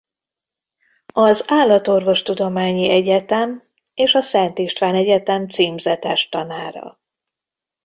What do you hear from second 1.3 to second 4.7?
Állatorvostudományi Egyetem és a Szent